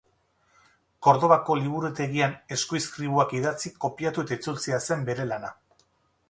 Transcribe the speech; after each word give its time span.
Kordobako 1.07 1.57
liburutegian 1.59 2.33
eskuizkribuak 2.57 3.37
idatzi, 3.41 3.73
kopiatu 3.85 4.25
eta 4.27 4.39
itzultzea 4.41 4.81
zen 4.89 5.07
bere 5.13 5.29
lana. 5.35 5.55